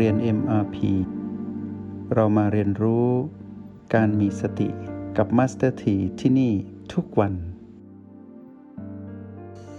[0.00, 0.76] เรียน MRP
[2.14, 3.08] เรามาเรียนรู้
[3.94, 4.68] การมีสติ
[5.16, 6.52] กับ Master T ที่ที่นี่
[6.92, 7.32] ทุกวัน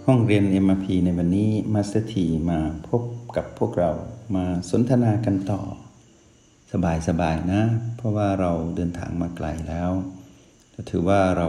[0.06, 2.16] ห้องเรียน MRP ในวันนี้ Master T
[2.50, 3.02] มาพบ
[3.36, 3.92] กับพวกเรา
[4.36, 5.62] มาสนทนากันต่อ
[7.08, 7.62] สบายๆนะ
[7.96, 9.92] เพราะว่าเราเดินทางมาไกลแล้ว
[10.90, 11.48] ถือว่าเรา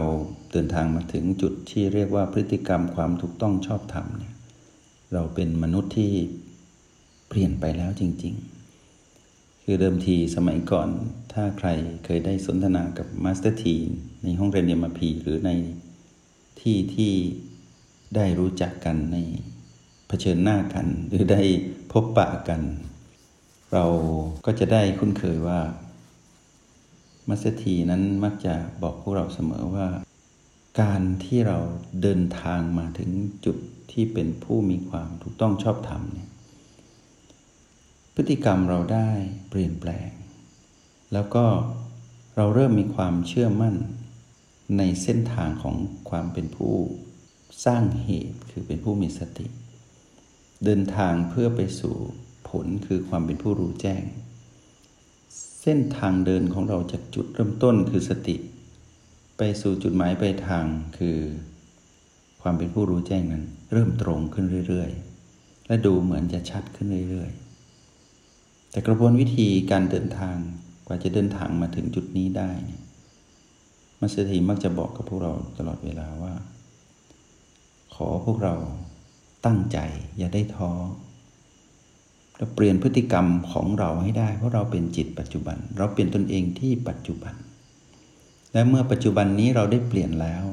[0.51, 4.33] เดินทางมาถึงจุดที่เรียกว่าพฤติกรรมความถูกต้องชอบธรรมเนี่ย
[5.13, 6.13] เราเป็นมนุษย์ที่
[7.27, 8.56] เปลี่ยนไปแล้วจริง ๆ
[9.69, 10.89] คือเดิมทีสมัยก่อน
[11.33, 11.69] ถ้าใคร
[12.05, 13.75] เคยได้สนทนากับมาสเตอร์ที
[14.23, 15.51] ในห้องเรียน MRP หรือใน
[16.61, 17.13] ที่ที่
[18.15, 19.17] ได้รู้จักกันใน
[20.07, 21.41] เผชิญหน้ากัน หรือได้
[21.91, 22.61] พบปะกัน
[23.73, 23.85] เรา
[24.45, 25.59] ก็จะได้คุ้นเคยว่า
[27.27, 29.87] มาสเตอร์ทีนั้นมักจะบอกพวกเราเสมอว่า
[30.81, 31.57] การที่เรา
[32.01, 33.11] เดินทางมาถึง
[33.45, 33.57] จุด
[33.91, 36.29] ที่เป็นผู้มีความถูกต้องชอบธรรมเนี่ย
[38.19, 39.09] พฤติกรรมเราได้
[39.49, 40.09] เปลี่ยนแปลง
[41.13, 41.45] แล้วก็
[42.35, 43.75] เราเริ่มมีความเชื่อมั่น
[44.77, 45.75] ในเส้นทางของ
[46.09, 46.73] ความเป็นผู้
[47.65, 49.47] สร้างเหตุคือเป็นผู้มีสติ
[50.65, 51.95] เดินทางเพื่อไปสู่
[52.49, 54.03] ผลคือความเป็นผู้รู้แจ้ง
[55.61, 58.35] เส้นทางเดินของเราจากจุดเริ่มต้นคือสติ
[59.37, 60.65] ไปสู่จุดหมายปลายทาง
[60.97, 61.17] คือ
[62.41, 64.91] ความเป็นผู้รู้แจ้งนั้น เริ่มตรงขึ้นเรื่อย
[65.29, 67.46] ๆ และดูเหมือนจะชัดขึ้นเรื่อย ๆ
[68.77, 70.37] แต่กระบวนวิธีการเดินทาง
[70.87, 72.51] กว่าจะเดินทางมาถึงจุดนี้ได้
[73.99, 76.33] มัสถีมักจะบอกกับพวกเราตลอดเวลาว่า
[77.95, 78.55] ขอพวกเรา
[79.45, 79.77] ตั้งใจ
[80.17, 80.71] อย่าได้ท้อ
[82.37, 87.33] เราเปลี่ยนพฤติกรรมของเราให้ได้ เพราะเราเป็นจิตปัจจุบัน เราเปลี่ยนตนเองที่ปัจจุบัน
[88.53, 90.43] และเมื่อปัจจุบันนี้เราได้เปลี่ยนแล้ว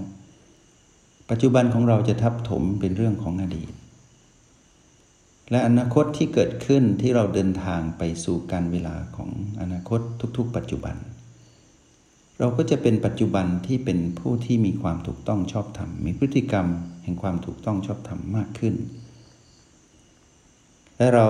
[1.30, 3.72] ปัจจุบันของเราจะทับถมเป็นเรื่องของอดีต
[5.50, 9.30] และอนาคตที่เกิดขึ้นที่เราเดินทางไปสู่การเวลาของ
[9.60, 10.00] อนาคต
[10.36, 10.96] ทุกๆ ปัจจุบัน
[12.38, 16.66] เราก็จะเป็นปัจจุบันที่เป็นผู้ที่มีความถูกต้องชอบธรรม มีพฤติกรรม
[17.02, 18.74] แห่งความถูกต้องชอบธรรมมากขึ้น
[20.96, 21.28] และเรา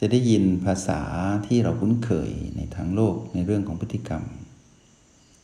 [0.00, 1.00] จะได้ยินภาษา
[1.46, 4.22] ที่เราคุ้นเคยในทางโลกในเรื่องของพฤติกรรม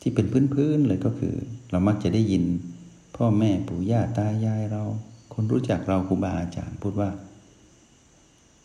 [0.01, 1.35] ที่เป็นพื้นๆเลยก็คือ
[1.71, 2.43] เรามักจะได้ยิน
[3.15, 4.83] พ่อแม่ปู่ย่าตายายเรา
[5.33, 7.09] คนรู้จักเราครูบาอาจารย์พูดว่า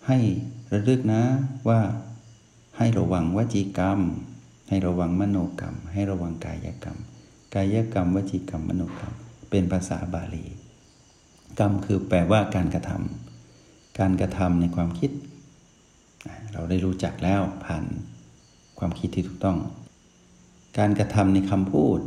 [0.09, 0.19] ให้
[0.73, 1.23] ระลึกนะ
[1.69, 1.81] ว่า
[2.79, 4.01] ให้ระวังวจีกรรม
[4.69, 6.99] ให้ระวังมโนกรรม ให้ระวังกายกรรม
[7.55, 9.15] กายกรรมวจีกรรมมโนกรรม
[9.51, 10.47] เป็นภาษาบาลี
[11.59, 15.11] กรรมคือแปลว่าการกระทำการกระทำในความคิด
[16.53, 17.85] เราได้รู้จักแล้วผ่าน
[18.79, 19.59] ความคิดที่ถูกต้อง
[20.79, 21.99] การกระทำในคำพูด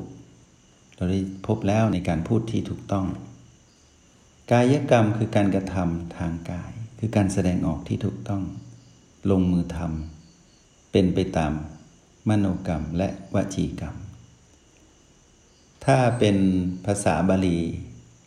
[0.96, 3.06] เราได้พบแล้วในการพูดที่ถูกต้อง
[4.52, 8.44] กายกรรมคือการกระทำทางกาย คือการแสดงออกที่ถูกต้อง
[9.32, 11.52] ลงมือทำเป็นไปตาม
[12.30, 13.96] มโนกรรมและวจีกรรม
[15.86, 16.38] ถ้าเป็น
[16.86, 17.60] ภาษาบาลี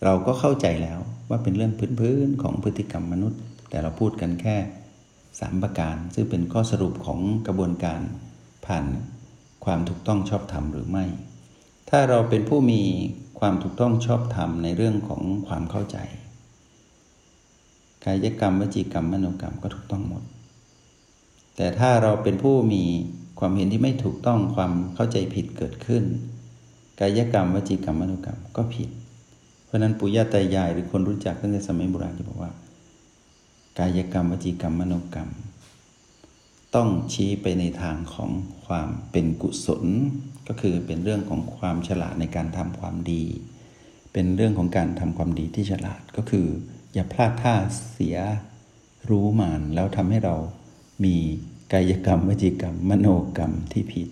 [0.05, 3.41] เราก็เข้าใจแล้วว่าเป็นเรื่องพื้นๆของพฤติกรรมมนุษย์
[3.71, 4.57] แต่เราพูดกันแค่
[5.41, 8.01] สามประการ ซึ่งเป็นข้อสรุปของกระบวนการ
[8.67, 8.85] ผ่าน
[9.65, 11.05] ความถูกต้องชอบธรรมหรือไม่
[11.91, 12.83] ถ้าเราเป็นผู้มี
[13.41, 15.99] ความถูกต้องชอบธรรมในเรื่องของความเข้าใจ
[18.05, 20.23] กายกรรมวจีกรรมมโนกรรมก็ถูกต้องหมด
[21.57, 22.83] แต่ถ้าเราเป็นผู้มี
[23.39, 26.05] ความเห็นที่ไม่ถูกต้องความเข้าใจผิดเกิดขึ้น
[27.01, 28.89] กายกรรมวจีกรรมมโนกรรมก็ผิด
[29.65, 32.51] เพราะนั้นปุญญาตายายหรือคนรู้จักตั้งแต่สมัยโบราณจะบอกว่า
[33.79, 35.31] กายกรรมวจีกรรมมโนกรรม
[36.75, 38.31] ต้องชี้ไปในทางของ
[38.67, 39.85] ความเป็นกุศล
[40.49, 43.25] ก็คือเป็นเรื่องของความฉลาดในการทำความดี
[44.13, 46.47] เป็นเรื่องของการทำความดีที่ฉลาดก็คือ
[46.93, 47.55] อย่าพลาดท่า
[47.93, 48.17] เสีย
[49.11, 50.37] รู้มานแล้วทำให้เรา
[51.05, 51.17] มี
[51.73, 54.09] กายกรรมวจีกรรม มโนกรรมที่ผิด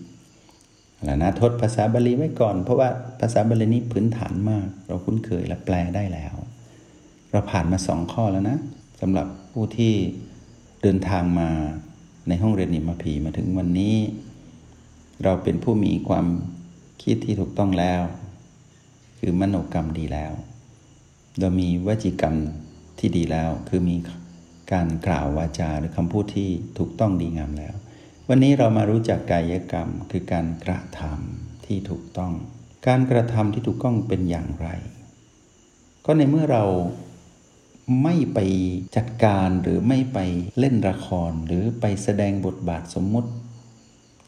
[1.03, 2.89] แล้วนะทดภาษาบาลีไว้ก่อน เพราะว่า
[3.19, 6.35] ภาษาบาลีนี้พื้นฐานมาก เราคุ้นเคยและแปลได้แล้ว
[7.31, 8.57] เราผ่านมาสองข้อแล้วนะ
[9.01, 9.93] สำหรับผู้ที่
[10.81, 11.49] เดินทางมา
[12.27, 13.95] ในห้องเรียนนิมพีมาถึงวันนี้
[15.23, 16.25] เราเป็นผู้มีความ
[17.03, 18.01] คิดที่ถูกต้องแล้ว
[19.19, 20.33] คือมโนกรรมดีแล้ว
[21.39, 22.35] เรามีวจีกรรม
[23.01, 23.95] ที่ดีแล้ว คือมี
[24.73, 27.75] การกล่าววาจาหรือคำพูดที่ถูกต้องดีงามแล้ว
[28.29, 32.33] วันนี้เรามารู้จักกายกรรม คือการกระทำที่ถูกต้อง
[32.87, 34.69] การกระทำที่ถูกต้องเป็นอย่างไร
[36.05, 36.65] ก็ในเมื่อเรา
[38.03, 38.39] ไม่ไป
[38.97, 40.19] จัดการหรือไม่ไป
[40.59, 43.29] เล่นละคร หรือไปแสดงบทบาทสมมุติ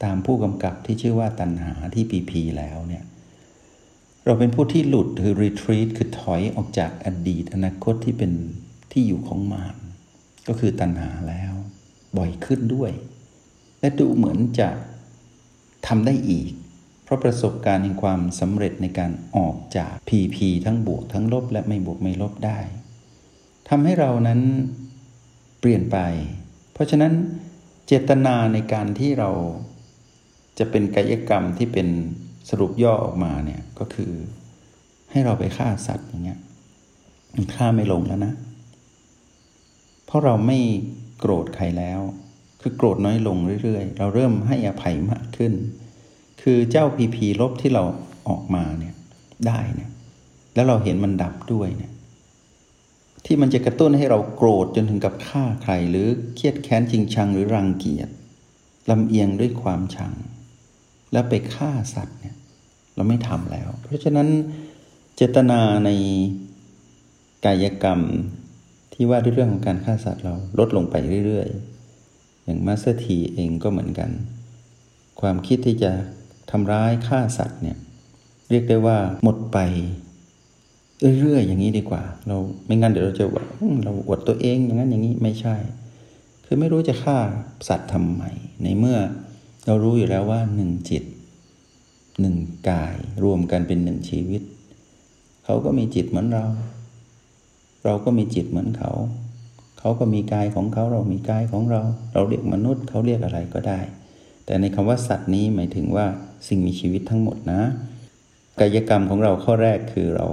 [0.03, 3.03] ตามผู้กำกับที่ชื่อว่าตันหาที่ปีพีแล้วเนี่ย
[4.25, 8.31] เราเป็นผู้ที่หลุดคือ retreat คือถอยออกจากอดีตอนาคตที่เป็น
[8.93, 9.75] ที่อยู่ของมาร
[10.47, 11.53] ก็คือตันหาแล้ว
[12.17, 12.91] บ่อยขึ้นด้วย
[13.79, 14.69] และดูเหมือนจะ
[15.87, 16.51] ทำได้อีก
[17.03, 22.59] เพราะประสบการณ์แห่งความสำเร็จในการออกจาก PP ทั้งบวกทั้งลบและไม่บวกไม่ลบได้
[23.69, 24.41] ทำให้เรานั้น
[25.59, 25.97] เปลี่ยนไป
[26.73, 27.13] เพราะฉะนั้น
[27.87, 29.29] เจตนาในการที่เรา
[30.59, 31.87] จะเป็นกายกรรมที่เป็น
[32.49, 34.11] สรุปย่อออกมาเนี่ยก็คือ
[35.11, 36.39] ให้เราไปฆ่าสัตว์อย่างเงี้ย
[37.33, 38.33] มันฆ่าไม่ลงแล้วนะ
[40.13, 40.59] ราะเราไม่
[41.19, 42.01] โกรธใครแล้ว
[42.61, 45.53] คือโกรธน้อยลงเรื่อยๆ เราเริ่มให้อภัยมากขึ้น
[46.41, 47.83] คือเจ้าพีพีลบที่เรา
[48.29, 48.95] ออกมาเนี่ย
[49.47, 49.91] ได้เนี่ย
[50.55, 51.91] แล้วเราเห็นมันดับด้วยเนี่ย
[53.25, 58.09] ที่มันจะกระตุ้นให้เราโกรธจนถึงกับฆ่าใครหรือเครียดแค้นจริงชังหรือรังเกียจ
[58.89, 60.13] ลำเอียงด้วยความชัง
[61.11, 62.35] แล้วไปฆ่าสัตว์เนี่ย
[62.95, 64.27] เราไม่ทำแล้ว เพราะฉะนั้น
[65.15, 65.89] เจตนาใน
[67.45, 67.99] กายกรรม
[68.93, 70.95] ที่ว่าด้วยเรื่องของการฆ่าสัตว์เราลดลงไป
[71.25, 74.09] เรื่อยๆ อย่างมาสเตอร์ทีเองก็เหมือนกัน
[75.21, 75.91] ความคิดที่จะ
[76.51, 77.77] ทำร้ายฆ่าสัตว์เนี่ย
[78.49, 79.57] เรียกได้ว่าหมดไป
[81.19, 83.43] เรื่อยๆอย่างนี้ดีกว่า เราไม่งั้นเดี๋ยวเราจะว่า
[83.83, 85.55] เราอวดตัวเองอย่างนั้นอย่างนี้ไม่ใช่
[86.45, 87.17] คือไม่รู้จะฆ่า
[87.67, 88.23] สัตว์ทำไม
[88.63, 88.97] ในเมื่อ
[89.65, 91.03] เรารู้อยู่แล้วว่าหนึ่งจิต
[92.21, 92.35] หนึ่ง
[92.69, 94.41] กายรวมกันเป็นหนึ่งชีวิต
[95.45, 96.45] เขาก็มีจิตเหมือนเรา
[97.85, 98.91] เราก็มีจิตเหมือนเขา
[99.79, 101.81] เขาก็มีกายของเขาเรามีกายของเรา
[102.13, 103.79] เราเรียกมนุษย์เขาเรียกอะไรก็ได้
[104.45, 106.05] แต่ในคำว่าสัตว์นี้หมายถึงว่า
[106.47, 107.61] สิ่งมีชีวิตทั้งหมดนะ
[108.59, 110.27] กายกรรมของเราข้อแรกคือเรา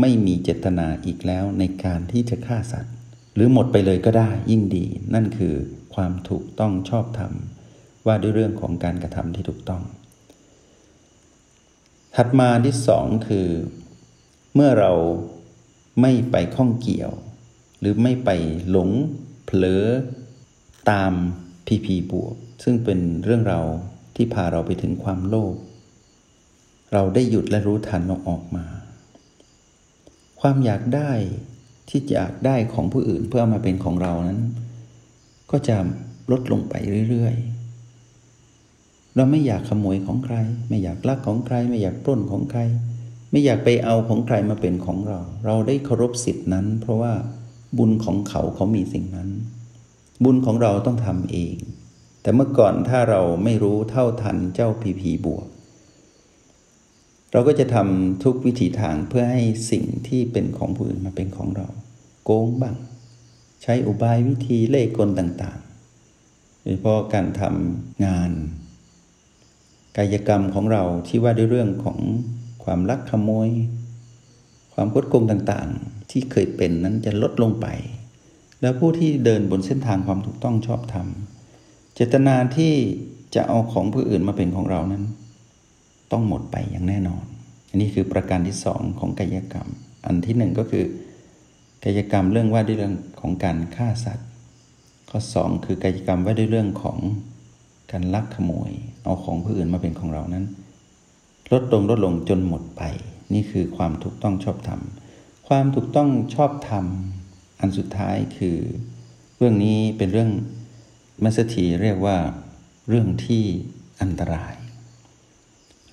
[0.00, 2.94] ไม่มีเจตนาอีกแล้วในการที่จะฆ่าสัตว์
[3.34, 5.54] หรือหมดไปเลยก็ได้ยิ่งดี นั่นคือ
[5.94, 7.32] ความถูกต้องชอบธรรม
[8.06, 9.82] ว่าด้วยเรื่องของการกระทำที่ถูกต้อง
[12.16, 13.48] ถัดมาที่สองคือ
[14.54, 14.92] เมื่อเรา
[16.00, 17.12] ไม่ไปข้องเกี่ยว
[17.80, 18.30] หรือไม่ไป
[18.70, 18.90] หลง
[19.44, 19.84] เผลอ
[20.90, 21.12] ตาม
[21.66, 23.60] พีพีบวก ซึ่งเป็นเรื่องเรา
[24.16, 25.54] ที่พาเราไปถึงความโลภ
[26.92, 28.66] เราได้หยุดและรู้ทันเราออกมา
[30.40, 31.10] ความอยากได้
[31.88, 34.40] ที่อยากได้ของผู้อื่นเพื่อมาเป็นของเรานั้น
[35.50, 35.76] ก็จะ
[36.30, 36.74] ลดลงไป
[37.10, 40.36] เรื่อยๆ เราไม่อยากขโมยของใคร
[40.68, 42.60] ไม่อยากลักของใคร ไม่อยากปล้นของใคร
[43.34, 47.12] ไม่อยากไปเอาของใครมาเป็นของเรา เราได้เคารพสิทธินั้น เพราะว่า
[47.78, 49.30] บุญของเขาเขามีสิ่งนั้น
[50.24, 51.56] บุญของเราต้องทำเอง
[52.22, 55.46] แต่เมื่อก่อนถ้าเราไม่รู้เท่าทันเจ้าพีพีบวก
[57.32, 61.68] เราก็จะทำทุกวิถีทางเพื่อให้สิ่งที่เป็นของผู้อื่นมาเป็นของเรา
[62.24, 62.76] โกงบ้าง
[63.62, 68.30] ใช้อุบายวิธีเล่กลต่างๆ โดยเฉพาะการทำงาน
[69.96, 71.98] กายกรรมของเราที่ว่าด้วยเรื่องของ
[72.64, 73.48] ความลักขโมย
[74.74, 77.66] ความคดโกงต่างๆ ที่เคยเป็นนั้นจะลดลงไป
[78.60, 81.06] แล้วผู้ที่เดินบนเส้นทางความถูกต้องชอบธรรม
[81.94, 82.72] เจตนาที่
[83.34, 85.04] จะเอาของผู้อื่นมาเป็นของเรานั้น
[86.12, 87.24] ต้องหมดไปอย่างแน่นอน
[87.70, 89.68] อันนี้คือประการที่สองของกายกรรม
[90.06, 90.84] อันที่หนึ่งก็คือ
[91.84, 94.28] กายกรรมเรื่องว่าด้วยเรื่องของการฆ่าสัตว์
[95.08, 96.98] ข้อสองคือกายกรรมว่าด้วยเรื่องของ
[97.90, 98.70] การลักขโมย
[99.04, 100.44] เอาของผู้อื่นมาเป็นของเรานั้น
[101.52, 102.82] ลดลงลดลงจนหมดไป
[103.34, 104.80] นี่คือความถูกต้องชอบธรรม
[105.48, 106.86] ความถูกต้องชอบธรรม
[107.60, 108.58] อันสุดท้ายคือ
[109.36, 110.30] เรื่องนี้เป็นเรื่อง
[111.22, 112.18] มัสถีเรียกว่า
[112.88, 113.44] เรื่องที่
[114.00, 114.54] อันตราย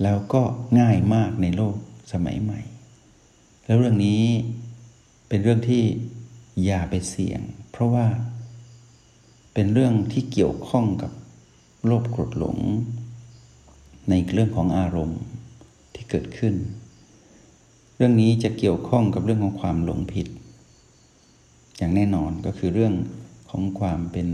[0.04, 0.42] แล้วก็
[0.80, 1.76] ง่ายมากในโลก
[2.12, 2.60] สมัยใหม่
[3.66, 4.24] แล้วเรื่องนี้
[5.28, 5.84] เป็นเรื่องที่
[6.64, 8.08] อย่าไปเสี่ยง เพราะว่า
[9.54, 11.12] เป็นเรื่องที่เกี่ยวข้องกับ
[11.86, 12.58] โลภโกรธหลง
[14.10, 15.22] ในเรื่องของอารมณ์
[16.12, 16.56] เกิดขึ้น
[17.98, 20.28] เรื่องนี้จะเกี่ยวข้องกับเรื่องของความหลงผิด
[21.78, 22.94] อย่างแน่นอนก็คือเรื่อง
[23.50, 24.28] ของความเป็น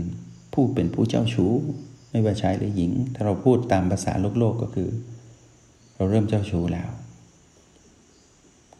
[0.52, 1.52] ผู้เป็นผู้เจ้าชู้
[2.10, 4.90] ไม่ว่าชายหรือหญิง ถ้าเราพูดตามภาษาโลกโลกก็คือ
[5.96, 6.88] เราเริ่มเจ้าชู้แล้ว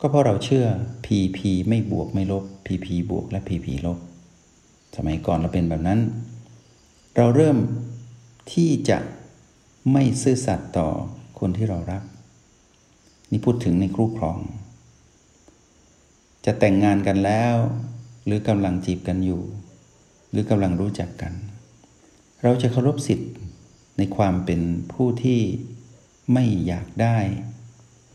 [0.00, 0.66] ก็เพราะเราเชื่อ
[1.06, 1.38] PP
[1.68, 3.98] ไม่บวกไม่ลบ PP บวกและ PP ลบ
[4.96, 6.00] สมัยก่อนเราเป็นแบบนั้น
[7.16, 7.56] เราเริ่ม
[8.52, 8.98] ที่จะ
[9.92, 10.88] ไม่ซื่อสัตย์ต่อ
[11.38, 12.02] คนที่เรารัก
[13.30, 14.38] นี่พูดถึงในครูครอง
[16.44, 17.56] จะแต่งงานกันแล้ว
[18.24, 19.42] หรือกำลังจีบกันอยู่
[20.30, 21.32] หรือกำลังรู้จักกัน
[22.42, 23.32] เราจะเคารพสิทธิ์
[23.98, 24.60] ในความเป็น
[24.92, 25.40] ผู้ที่
[26.32, 27.18] ไม่อยากได้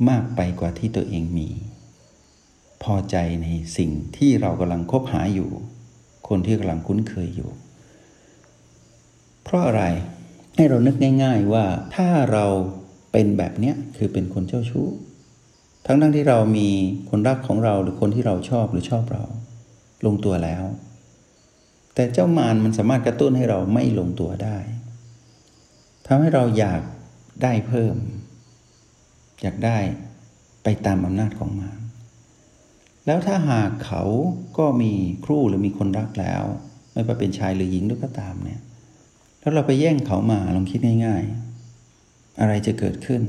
[0.09, 1.49] มากไปกว่าที่ตัวเองมี
[2.83, 5.49] พอใจในสิ่งที่เรากำลังคบหาอยู่
[6.27, 7.51] คนที่กำลังคุ้นเคยอยู่
[9.43, 9.83] เพราะอะไร
[10.55, 11.65] ให้เรานึกง่าย ๆว่า
[11.95, 12.45] ถ้าเรา
[13.13, 14.87] เป็นแบบเนี้ยคือเป็นคนเจ้าชู้
[15.85, 16.69] ทั้งทั้งที่เรามี
[17.09, 19.23] คนรักของเราหรือคนที่เราชอบหรือชอบเรา
[20.05, 20.63] ลงตัวแล้ว
[21.95, 24.57] แต่เจ้ามารมันสามารถกระตุ้นให้เราไม่ลงตัวได้
[26.05, 26.81] ทำให้เราอยาก
[27.43, 27.95] ได้เพิ่ม
[29.41, 29.77] อยากได้
[30.63, 31.79] ไปตามอำนาจของมาร
[33.05, 34.03] แล้วถ้าหากเขา
[34.57, 34.91] ก็มี
[35.25, 36.43] ครูหรือมีคนรักแล้ว
[36.91, 38.61] ไม่ว่าเป็นชายหรือหญิงด้วยก็ตามเนี่ย
[39.39, 41.42] แล้วเราไปแย่งเขามาลองคิดง่าย ๆ
[42.39, 43.21] อะไรจะเกิดขึ้น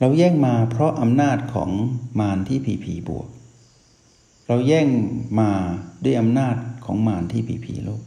[0.00, 1.70] เราแย่งมาเพราะอำนาจของ
[2.20, 3.28] มารที่ผีผีบวก
[4.48, 4.88] เราแย่ง
[5.40, 5.50] มา
[6.04, 8.00] ด้วยอำนาจของมารที่ผีผีลบ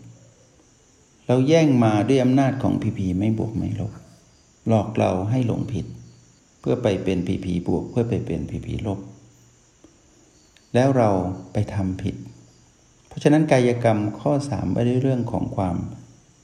[1.27, 3.91] เราแย่งมาด้วยอำนาจของผีผีไม่บวกไม่ลบ
[4.67, 5.85] หลอกเราให้หลงผิด
[6.59, 8.99] เพื่อไปเป็นผีผีบวก เพื่อไปเป็นผีผีลบ
[10.73, 11.09] แล้วเรา
[11.53, 12.15] ไปทำผิด
[13.07, 15.75] เพราะฉะนั้นกายกรรมข้อสามไว้ในเรื่องของความ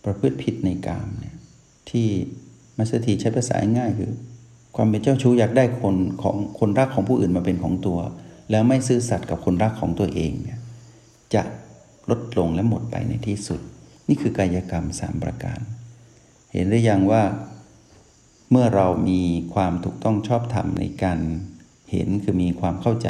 [0.03, 1.37] ประพฤติผิดในกามเนี่ย
[1.89, 2.07] ที่
[2.79, 4.11] มัสถีใช้ภาษาง่ายคือ
[4.75, 7.99] ความเป็นเจ้าชู้อยากได้คนของคนรักของผู้อื่นมาเป็นของตัว
[8.51, 10.59] แล้วไม่ซื่อสัตย์กับคนรักของตัวเองเนี่ย
[11.33, 11.43] จะ
[12.09, 13.61] ลดลงและหมดไปในที่สุด
[14.07, 15.59] นี่คือกายกรรมสามประการ
[16.53, 17.23] เห็นได้ยังว่า
[18.51, 19.21] เมื่อเรามี
[19.53, 21.19] ความถูกต้องชอบธรรมในการ
[21.91, 23.09] เห็นคือมีความเข้าใจ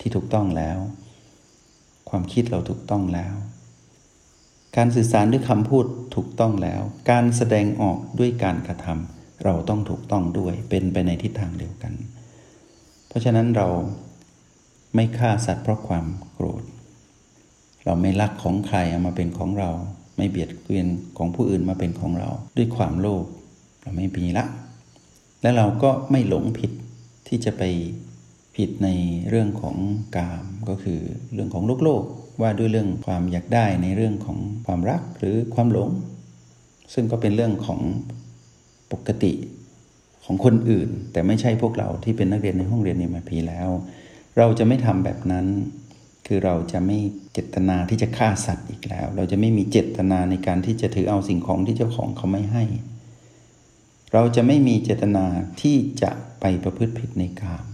[0.00, 0.78] ที่ถูกต้องแล้ว
[2.08, 3.34] ความคิดเราถูกต้องแล้ว
[4.76, 11.92] การสื่อสารด้วยคำพูดถูกต้องแล้ว การแสดงออกด้วยการกระทำเราต้องถูกต้องด้วยเป็นไปในทิศทางเดียวกัน
[13.08, 13.68] เพราะฉะนั้นเรา
[14.94, 16.62] ไม่ฆ่าสัตว์เพราะความโกรธ
[17.84, 19.70] เราไม่ลักของใครเอามาเป็นของเรา
[20.16, 23.24] ไม่เบียดเบียนของผู้อื่นมาเป็นของเรา ด้วยความโลภ
[23.82, 24.44] เราไม่มีละ
[25.42, 26.70] และเราก็ไม่หลงผิด
[27.28, 27.62] ที่จะไป
[28.58, 28.88] ผิดใน
[29.30, 29.76] เรื่องของ
[30.16, 31.00] กามก็คือ
[31.32, 32.02] เรื่องของโลกโลก
[32.40, 35.90] ว่าด้วยเรื่องความอยากได้ในเรื่องของความรักหรือความหลง
[36.94, 37.80] ซึ่งก็เป็นเรื่องของ
[38.92, 39.32] ปกติ
[40.24, 43.68] ของคนอื่น แต่ไม่ใช่พวกเราที่เป็นนักเรียนในห้องเรียนในมาพีแล้ว
[44.38, 45.46] เราจะไม่ทำแบบนั้น
[46.26, 46.98] คือเราจะไม่
[47.32, 52.64] เจตนาที่จะฆ่าสัตว์อีกแล้ว เราจะไม่มีเจตนาในการที่จะถือเอาสิ่งของที่เจ้าของเขาไม่ให้
[54.12, 55.24] เราจะไม่มีเจตนา
[55.60, 56.10] ที่จะ
[56.40, 57.64] ไปประพฤติผิดในกาม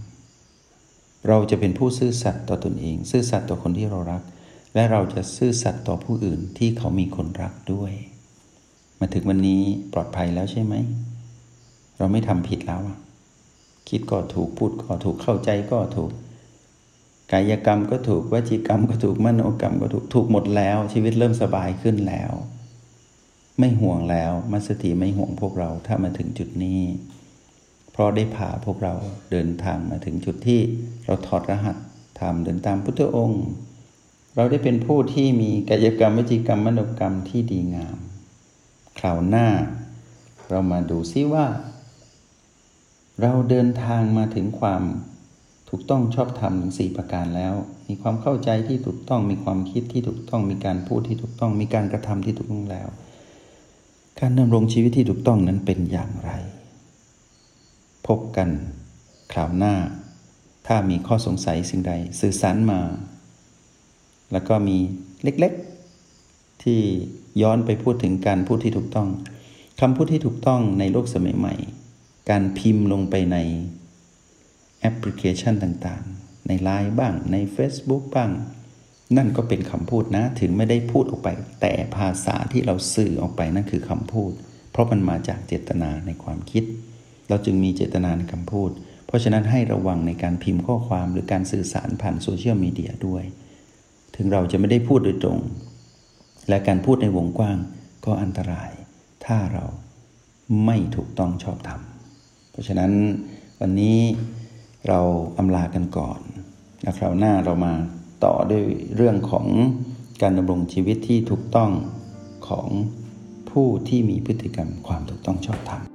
[1.27, 4.21] เราจะเป็นผู้ซื่อสัตย์ต่อตนเอง ซื่อสัตย์ต่อคนที่เรารัก
[4.73, 7.91] และเราจะซื่อสัตย์ต่อผู้อื่นที่เขามีคนรักด้วย
[8.99, 9.61] มาถึงวันนี้
[9.93, 10.73] ปลอดภัยแล้วใช่ไหม
[11.97, 12.81] เราไม่ทำผิดแล้ว
[13.89, 16.11] คิดก็ถูกพูดก็ถูกเข้าใจก็ถูก
[17.31, 22.31] กายกรรมก็ถูกวจีกรรมก็ถูกมโนกรรมก็ถูกถูกหมดแล้ว ชีวิตเริ่มสบายขึ้นแล้ว
[23.59, 26.81] ไม่ห่วงแล้วมัสติไม่ห่วงพวกเราถ้ามาถึงจุดนี้
[27.95, 28.93] เพราะได้พาพวกเรา
[29.31, 30.61] เดินทางมาถึงจุดที่
[31.05, 31.77] เราถอดรหัส
[32.19, 33.45] ทำเดินตามพุทธองค์
[34.35, 37.97] เราได้เป็นผู้ที่มีกายกรรมวิจิกรรมมโนกรรมที่ดีงาม
[38.99, 39.47] คราวหน้า
[40.49, 41.45] เรามาดูซิว่า
[43.21, 44.81] เราเดินทางมาถึงความ
[45.69, 47.53] ถูกต้องชอบธรรมถึงสี่ประการแล้ว
[47.87, 52.87] มีความเข้าใจที่ถูกต้องมีความคิดที่ถูกต้องมีการพูดที่ถูกต้องมีการกระทำที่ถูกต้องแล้ว
[54.19, 56.31] การดำรงชีวิตที่ถูกต้องนั้นเป็นอย่างไร
[58.07, 58.49] พบกัน
[59.31, 59.75] คราวหน้า
[60.67, 62.81] ถ้ามีข้อสงสัยสิ่งใดสื่อสารมา
[64.31, 64.77] แล้วก็มี
[65.23, 66.81] เล็กๆ ที่
[67.41, 69.09] ย้อนไปพูดถึงการพูดที่ถูกต้อง
[69.81, 71.55] คำพูดที่ถูกต้องในโลกสมัยใหม่
[72.29, 73.37] การพิมพ์ลงไปใน
[74.79, 78.31] แอปพลิเคชันต่างๆ ในไลน์บ้างใน Facebook บ้าง
[79.17, 81.29] นั่นก็เป็นคำพูดนะ ถึงไม่ได้พูดออกไป
[81.61, 84.31] แต่ภาษาที่เราสื่อออกไปนั่นคือคำพูด
[84.71, 86.63] เพราะมันมาจากเจตนาในความคิด
[87.29, 88.69] เราจึงมีเจตนาในคำพูด
[89.07, 93.23] เพราะฉะนั้นให้ระวังในการพิมพ์ข้อความหรือการสื่อสารผ่านโซเชียลมีเดียด้วย
[94.15, 95.39] ถึงเราจะไม่ได้พูดโดยตรง
[96.49, 97.57] และการพูดในวงกว้าง
[98.05, 98.71] ก็อันตราย
[99.25, 99.65] ถ้าเรา
[100.65, 101.81] ไม่ถูกต้องชอบธรรม
[102.51, 102.91] เพราะฉะนั้น
[103.59, 103.99] วันนี้
[104.87, 104.99] เรา
[105.37, 106.19] อำลากันก่อน
[106.81, 107.73] และคราวหน้าเรามา
[108.25, 108.65] ต่อด้วย
[108.95, 109.47] เรื่องของ
[110.21, 111.71] การดำรงชีวิตที่ถูกต้อง
[112.47, 112.67] ของ
[113.49, 115.94] ผู้ที่มีพฤติกรรมความถูกต้องชอบธรรม